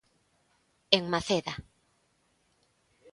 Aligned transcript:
En 0.97 1.03
Maceda. 1.13 1.53